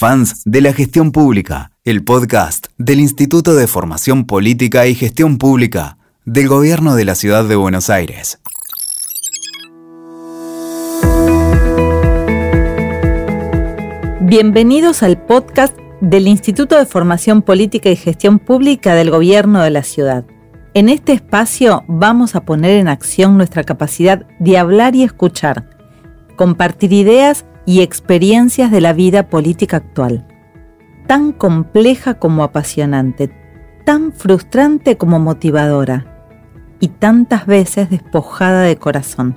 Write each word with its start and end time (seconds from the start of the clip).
Fans 0.00 0.42
de 0.44 0.60
la 0.60 0.72
Gestión 0.72 1.10
Pública, 1.10 1.72
el 1.82 2.04
podcast 2.04 2.68
del 2.78 3.00
Instituto 3.00 3.56
de 3.56 3.66
Formación 3.66 4.26
Política 4.26 4.86
y 4.86 4.94
Gestión 4.94 5.38
Pública 5.38 5.98
del 6.24 6.46
Gobierno 6.46 6.94
de 6.94 7.04
la 7.04 7.16
Ciudad 7.16 7.44
de 7.44 7.56
Buenos 7.56 7.90
Aires. 7.90 8.38
Bienvenidos 14.20 15.02
al 15.02 15.20
podcast 15.20 15.76
del 16.00 16.28
Instituto 16.28 16.78
de 16.78 16.86
Formación 16.86 17.42
Política 17.42 17.90
y 17.90 17.96
Gestión 17.96 18.38
Pública 18.38 18.94
del 18.94 19.10
Gobierno 19.10 19.62
de 19.62 19.70
la 19.70 19.82
Ciudad. 19.82 20.24
En 20.74 20.90
este 20.90 21.12
espacio 21.12 21.82
vamos 21.88 22.36
a 22.36 22.44
poner 22.44 22.76
en 22.76 22.86
acción 22.86 23.36
nuestra 23.36 23.64
capacidad 23.64 24.28
de 24.38 24.58
hablar 24.58 24.94
y 24.94 25.02
escuchar, 25.02 25.70
compartir 26.36 26.92
ideas 26.92 27.44
y 27.68 27.82
experiencias 27.82 28.70
de 28.70 28.80
la 28.80 28.94
vida 28.94 29.28
política 29.28 29.76
actual, 29.76 30.26
tan 31.06 31.32
compleja 31.32 32.14
como 32.14 32.42
apasionante, 32.42 33.30
tan 33.84 34.14
frustrante 34.14 34.96
como 34.96 35.18
motivadora 35.18 36.24
y 36.80 36.88
tantas 36.88 37.44
veces 37.44 37.90
despojada 37.90 38.62
de 38.62 38.76
corazón. 38.76 39.36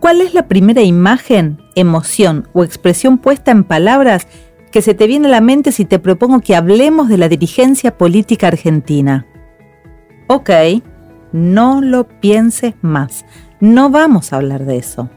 ¿Cuál 0.00 0.22
es 0.22 0.34
la 0.34 0.48
primera 0.48 0.82
imagen, 0.82 1.58
emoción 1.76 2.48
o 2.52 2.64
expresión 2.64 3.16
puesta 3.18 3.52
en 3.52 3.62
palabras 3.62 4.26
que 4.72 4.82
se 4.82 4.94
te 4.94 5.06
viene 5.06 5.28
a 5.28 5.30
la 5.30 5.40
mente 5.40 5.70
si 5.70 5.84
te 5.84 6.00
propongo 6.00 6.40
que 6.40 6.56
hablemos 6.56 7.08
de 7.08 7.18
la 7.18 7.28
dirigencia 7.28 7.96
política 7.96 8.48
argentina? 8.48 9.24
Ok, 10.26 10.50
no 11.30 11.80
lo 11.80 12.08
pienses 12.08 12.74
más. 12.82 13.24
No 13.60 13.88
vamos 13.88 14.32
a 14.32 14.36
hablar 14.36 14.64
de 14.64 14.78
eso. 14.78 15.10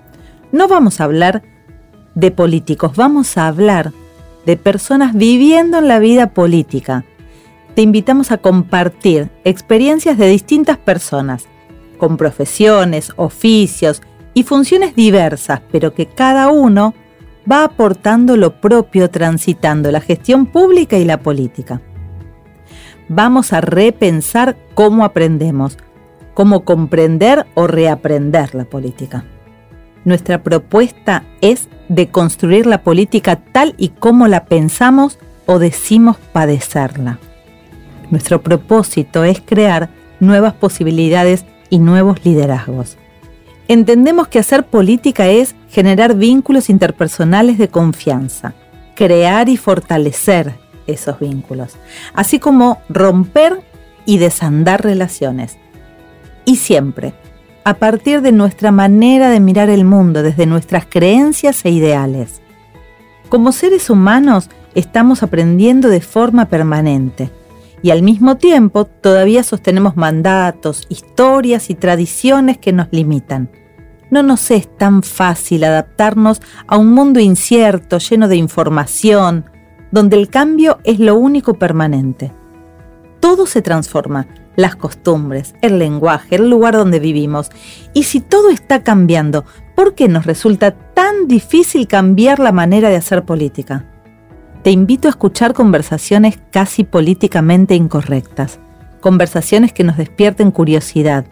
No 0.51 0.67
vamos 0.67 1.01
a 1.01 1.05
hablar 1.05 1.41
de 2.19 2.31
políticos, 2.31 2.95
vamos 2.95 3.37
a 3.37 3.47
hablar 3.47 3.91
de 4.45 4.57
personas 4.57 5.13
viviendo 5.13 5.77
en 5.77 5.87
la 5.87 5.99
vida 5.99 6.33
política. 6.33 7.05
Te 7.75 7.81
invitamos 7.81 8.31
a 8.31 8.37
compartir 8.37 9.29
experiencias 9.43 10.17
de 10.17 10.27
distintas 10.27 10.77
personas, 10.77 11.47
con 11.97 12.17
profesiones, 12.17 13.11
oficios 13.15 14.01
y 14.33 14.43
funciones 14.43 14.95
diversas, 14.95 15.61
pero 15.71 15.93
que 15.93 16.07
cada 16.07 16.49
uno 16.49 16.93
va 17.49 17.63
aportando 17.63 18.37
lo 18.37 18.59
propio 18.61 19.09
transitando 19.09 19.91
la 19.91 20.01
gestión 20.01 20.45
pública 20.45 20.97
y 20.97 21.05
la 21.05 21.19
política. 21.21 21.81
Vamos 23.07 23.53
a 23.53 23.61
repensar 23.61 24.57
cómo 24.73 25.03
aprendemos, 25.03 25.77
cómo 26.33 26.63
comprender 26.63 27.47
o 27.55 27.67
reaprender 27.67 28.55
la 28.55 28.65
política. 28.65 29.25
Nuestra 30.05 30.43
propuesta 30.43 31.23
es 31.41 31.67
de 31.89 32.09
construir 32.09 32.65
la 32.65 32.83
política 32.83 33.37
tal 33.37 33.75
y 33.77 33.89
como 33.89 34.27
la 34.27 34.45
pensamos 34.45 35.19
o 35.45 35.59
decimos 35.59 36.17
padecerla. 36.31 37.19
Nuestro 38.11 38.41
propósito 38.41 39.23
es 39.23 39.41
crear 39.41 39.89
nuevas 40.19 40.53
posibilidades 40.53 41.45
y 41.69 41.79
nuevos 41.79 42.23
liderazgos. 42.25 42.97
Entendemos 43.67 44.27
que 44.27 44.39
hacer 44.39 44.65
política 44.65 45.27
es 45.27 45.55
generar 45.69 46.15
vínculos 46.15 46.69
interpersonales 46.69 47.57
de 47.57 47.67
confianza, 47.67 48.53
crear 48.95 49.47
y 49.49 49.57
fortalecer 49.57 50.55
esos 50.87 51.19
vínculos, 51.19 51.75
así 52.13 52.39
como 52.39 52.81
romper 52.89 53.61
y 54.05 54.17
desandar 54.17 54.83
relaciones. 54.83 55.57
Y 56.45 56.55
siempre 56.55 57.13
a 57.63 57.75
partir 57.75 58.21
de 58.21 58.31
nuestra 58.31 58.71
manera 58.71 59.29
de 59.29 59.39
mirar 59.39 59.69
el 59.69 59.85
mundo, 59.85 60.23
desde 60.23 60.45
nuestras 60.45 60.85
creencias 60.85 61.63
e 61.65 61.69
ideales. 61.69 62.41
Como 63.29 63.51
seres 63.51 63.89
humanos 63.89 64.49
estamos 64.75 65.23
aprendiendo 65.23 65.89
de 65.89 66.01
forma 66.01 66.45
permanente 66.45 67.29
y 67.81 67.91
al 67.91 68.01
mismo 68.01 68.37
tiempo 68.37 68.85
todavía 68.85 69.43
sostenemos 69.43 69.95
mandatos, 69.95 70.85
historias 70.89 71.69
y 71.69 71.75
tradiciones 71.75 72.57
que 72.57 72.73
nos 72.73 72.87
limitan. 72.91 73.49
No 74.11 74.23
nos 74.23 74.49
es 74.51 74.75
tan 74.77 75.03
fácil 75.03 75.63
adaptarnos 75.63 76.41
a 76.67 76.77
un 76.77 76.91
mundo 76.91 77.19
incierto, 77.19 77.99
lleno 77.99 78.27
de 78.27 78.37
información, 78.37 79.45
donde 79.91 80.17
el 80.17 80.29
cambio 80.29 80.79
es 80.83 80.99
lo 80.99 81.15
único 81.15 81.53
permanente. 81.53 82.31
Todo 83.19 83.45
se 83.45 83.61
transforma, 83.61 84.27
las 84.55 84.75
costumbres, 84.75 85.55
el 85.61 85.79
lenguaje, 85.79 86.35
el 86.35 86.49
lugar 86.49 86.75
donde 86.75 86.99
vivimos. 86.99 87.49
Y 87.93 88.03
si 88.03 88.21
todo 88.21 88.49
está 88.49 88.83
cambiando, 88.83 89.45
¿por 89.75 89.95
qué 89.95 90.07
nos 90.07 90.25
resulta 90.25 90.71
tan 90.71 91.27
difícil 91.27 91.87
cambiar 91.87 92.39
la 92.39 92.51
manera 92.51 92.89
de 92.89 92.95
hacer 92.95 93.23
política? 93.23 93.85
Te 94.63 94.71
invito 94.71 95.07
a 95.07 95.11
escuchar 95.11 95.53
conversaciones 95.53 96.39
casi 96.51 96.83
políticamente 96.83 97.75
incorrectas, 97.75 98.59
conversaciones 98.99 99.71
que 99.71 99.85
nos 99.85 99.97
despierten 99.97 100.51
curiosidad, 100.51 101.25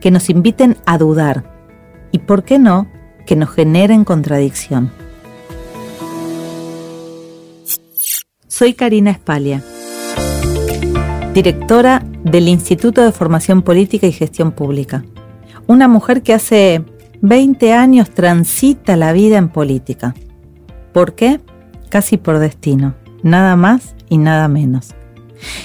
que 0.00 0.10
nos 0.10 0.30
inviten 0.30 0.78
a 0.86 0.96
dudar 0.98 1.44
y, 2.10 2.18
¿por 2.18 2.44
qué 2.44 2.58
no?, 2.58 2.88
que 3.26 3.36
nos 3.36 3.50
generen 3.50 4.04
contradicción. 4.04 4.90
Soy 8.48 8.74
Karina 8.74 9.10
Espalia 9.10 9.62
directora 11.34 12.04
del 12.24 12.46
Instituto 12.46 13.02
de 13.02 13.10
Formación 13.10 13.62
Política 13.62 14.06
y 14.06 14.12
Gestión 14.12 14.52
Pública. 14.52 15.02
Una 15.66 15.88
mujer 15.88 16.22
que 16.22 16.34
hace 16.34 16.84
20 17.22 17.72
años 17.72 18.10
transita 18.10 18.96
la 18.96 19.14
vida 19.14 19.38
en 19.38 19.48
política. 19.48 20.14
¿Por 20.92 21.14
qué? 21.14 21.40
Casi 21.88 22.18
por 22.18 22.38
destino, 22.38 22.94
nada 23.22 23.56
más 23.56 23.94
y 24.10 24.18
nada 24.18 24.46
menos. 24.48 24.90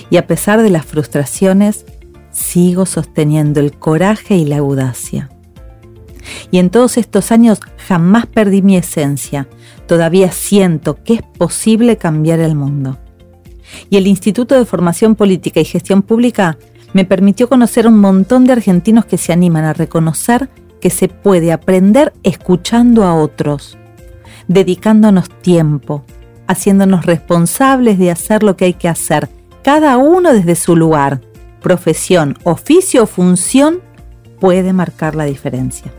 Y 0.09 0.17
a 0.17 0.25
pesar 0.25 0.61
de 0.61 0.69
las 0.69 0.85
frustraciones, 0.85 1.85
sigo 2.31 2.85
sosteniendo 2.85 3.59
el 3.59 3.77
coraje 3.77 4.38
y 4.38 4.45
la 4.45 4.59
audacia. 4.59 5.29
Y 6.50 6.59
en 6.59 6.69
todos 6.69 6.97
estos 6.97 7.31
años 7.33 7.59
jamás 7.88 8.25
perdí 8.25 8.61
mi 8.61 8.77
esencia. 8.77 9.50
Todavía 9.85 10.31
siento 10.31 11.03
que 11.03 11.16
es 11.16 11.22
posible 11.22 11.97
cambiar 11.97 12.39
el 12.39 12.56
mundo 12.56 12.97
y 13.89 13.97
el 13.97 14.07
Instituto 14.07 14.55
de 14.55 14.66
Formación 14.66 15.16
Política 15.16 15.59
y 15.59 15.66
Gestión 15.66 16.01
Pública 16.01 16.57
me 16.94 17.05
permitió 17.05 17.50
conocer 17.50 17.88
un 17.88 18.00
montón 18.00 18.45
de 18.45 18.53
argentinos 18.53 19.05
que 19.05 19.17
se 19.17 19.33
animan 19.33 19.66
a 19.66 19.73
reconocer 19.73 20.50
que 20.81 20.89
se 20.89 21.07
puede 21.07 21.51
aprender 21.51 22.13
escuchando 22.23 23.03
a 23.03 23.16
otros, 23.16 23.77
dedicándonos 24.47 25.29
tiempo, 25.41 26.03
haciéndonos 26.47 27.06
responsables 27.06 27.97
de 27.97 28.11
hacer 28.11 28.44
lo 28.44 28.56
que 28.56 28.66
hay 28.66 28.73
que 28.73 28.88
hacer, 28.88 29.29
cada 29.63 29.97
uno 29.97 30.33
desde 30.33 30.56
su 30.56 30.75
lugar, 30.75 31.22
profesión, 31.61 32.38
oficio 32.44 33.03
o 33.03 33.07
función 33.07 33.81
puede 34.39 34.72
marcar 34.72 35.16
la 35.16 35.25
diferencia 35.25 35.91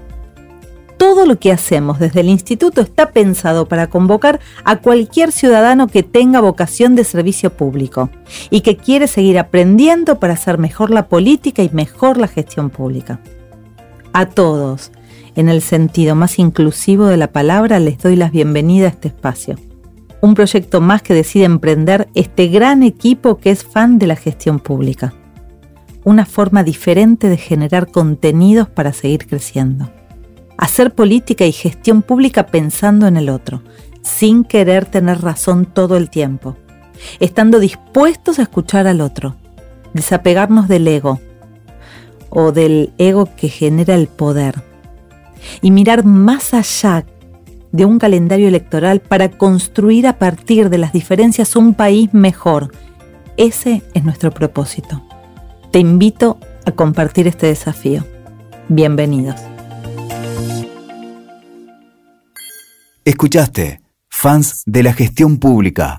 todo 1.08 1.24
lo 1.24 1.38
que 1.38 1.52
hacemos 1.52 1.98
desde 1.98 2.20
el 2.20 2.28
instituto 2.28 2.82
está 2.82 3.12
pensado 3.12 3.66
para 3.66 3.88
convocar 3.88 4.40
a 4.64 4.76
cualquier 4.76 5.32
ciudadano 5.32 5.86
que 5.86 6.02
tenga 6.02 6.42
vocación 6.42 6.96
de 6.96 7.04
servicio 7.04 7.48
público 7.48 8.10
y 8.50 8.60
que 8.60 8.76
quiere 8.76 9.06
seguir 9.06 9.38
aprendiendo 9.38 10.20
para 10.20 10.34
hacer 10.34 10.58
mejor 10.58 10.90
la 10.90 11.08
política 11.08 11.62
y 11.62 11.70
mejor 11.72 12.18
la 12.18 12.28
gestión 12.28 12.68
pública. 12.68 13.20
A 14.12 14.26
todos, 14.26 14.92
en 15.34 15.48
el 15.48 15.62
sentido 15.62 16.14
más 16.14 16.38
inclusivo 16.38 17.06
de 17.06 17.16
la 17.16 17.32
palabra, 17.32 17.78
les 17.78 17.96
doy 17.96 18.14
la 18.14 18.28
bienvenida 18.28 18.84
a 18.84 18.90
este 18.90 19.08
espacio. 19.08 19.56
Un 20.20 20.34
proyecto 20.34 20.82
más 20.82 21.00
que 21.00 21.14
decide 21.14 21.44
emprender 21.44 22.08
este 22.12 22.48
gran 22.48 22.82
equipo 22.82 23.38
que 23.38 23.50
es 23.50 23.64
fan 23.64 23.98
de 23.98 24.08
la 24.08 24.16
gestión 24.16 24.60
pública. 24.60 25.14
Una 26.04 26.26
forma 26.26 26.64
diferente 26.64 27.30
de 27.30 27.38
generar 27.38 27.90
contenidos 27.90 28.68
para 28.68 28.92
seguir 28.92 29.26
creciendo 29.26 29.90
hacer 30.58 30.94
política 30.94 31.46
y 31.46 31.52
gestión 31.52 32.02
pública 32.02 32.46
pensando 32.46 33.06
en 33.06 33.16
el 33.16 33.30
otro, 33.30 33.62
sin 34.02 34.44
querer 34.44 34.84
tener 34.84 35.22
razón 35.22 35.64
todo 35.64 35.96
el 35.96 36.10
tiempo, 36.10 36.56
estando 37.20 37.60
dispuestos 37.60 38.38
a 38.38 38.42
escuchar 38.42 38.86
al 38.86 39.00
otro, 39.00 39.36
desapegarnos 39.94 40.68
del 40.68 40.86
ego 40.86 41.20
o 42.28 42.52
del 42.52 42.92
ego 42.98 43.28
que 43.36 43.48
genera 43.48 43.94
el 43.94 44.08
poder 44.08 44.62
y 45.62 45.70
mirar 45.70 46.04
más 46.04 46.52
allá 46.52 47.06
de 47.70 47.84
un 47.84 47.98
calendario 47.98 48.48
electoral 48.48 49.00
para 49.00 49.30
construir 49.30 50.06
a 50.06 50.18
partir 50.18 50.70
de 50.70 50.78
las 50.78 50.92
diferencias 50.92 51.54
un 51.54 51.74
país 51.74 52.12
mejor. 52.12 52.72
Ese 53.36 53.82
es 53.94 54.04
nuestro 54.04 54.32
propósito. 54.32 55.02
Te 55.70 55.78
invito 55.78 56.38
a 56.64 56.72
compartir 56.72 57.28
este 57.28 57.46
desafío. 57.46 58.04
Bienvenidos. 58.68 59.57
Escuchaste, 63.08 63.80
fans 64.10 64.62
de 64.66 64.82
la 64.82 64.92
gestión 64.92 65.38
pública. 65.38 65.96